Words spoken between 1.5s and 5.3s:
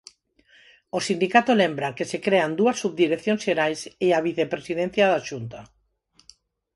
lembra que se crean dúas subdireccións xerais e a Vicepresidencia da